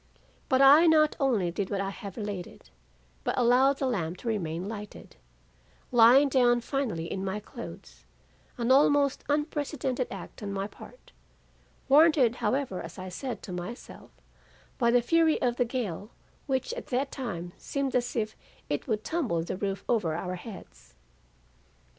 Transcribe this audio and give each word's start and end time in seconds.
But 0.49 0.63
I 0.63 0.87
not 0.87 1.15
only 1.19 1.51
did 1.51 1.69
what 1.69 1.79
I 1.79 1.91
have 1.91 2.17
related, 2.17 2.71
but 3.23 3.37
allowed 3.37 3.77
the 3.77 3.85
lamp 3.85 4.17
to 4.17 4.27
remain 4.27 4.67
lighted, 4.67 5.15
lying 5.91 6.27
down 6.27 6.61
finally 6.61 7.05
in 7.05 7.23
my 7.23 7.39
clothes; 7.39 8.03
an 8.57 8.71
almost 8.71 9.23
unprecedented 9.29 10.07
act 10.09 10.41
on 10.41 10.51
my 10.51 10.65
part, 10.65 11.11
warranted 11.87 12.37
however 12.37 12.81
as 12.81 12.97
I 12.97 13.09
said 13.09 13.43
to 13.43 13.51
myself, 13.51 14.09
by 14.79 14.89
the 14.89 15.03
fury 15.03 15.39
of 15.39 15.57
the 15.57 15.65
gale 15.65 16.09
which 16.47 16.73
at 16.73 16.87
that 16.87 17.11
time 17.11 17.51
seemed 17.55 17.95
as 17.95 18.15
if 18.15 18.35
it 18.69 18.87
would 18.87 19.03
tumble 19.03 19.43
the 19.43 19.55
roof 19.55 19.85
over 19.87 20.15
our 20.15 20.33
heads. 20.33 20.95